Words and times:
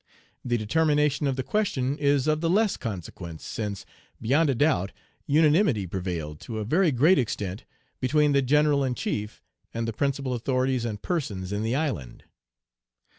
The 0.43 0.57
determination 0.57 1.27
of 1.27 1.35
the 1.35 1.43
question 1.43 1.95
is 1.99 2.25
of 2.25 2.41
the 2.41 2.49
less 2.49 2.75
consequence 2.75 3.45
since, 3.45 3.85
beyond 4.19 4.49
a 4.49 4.55
doubt, 4.55 4.91
unanimity 5.27 5.85
prevailed 5.85 6.39
to 6.39 6.57
a 6.57 6.65
very 6.65 6.91
great 6.91 7.19
extent 7.19 7.65
between 7.99 8.31
the 8.31 8.41
General 8.41 8.83
in 8.83 8.95
chief 8.95 9.43
and 9.75 9.87
the 9.87 9.93
principal 9.93 10.33
authorities 10.33 10.85
and 10.85 10.99
persons 11.03 11.51
in 11.53 11.61
the 11.61 11.75
island. 11.75 12.23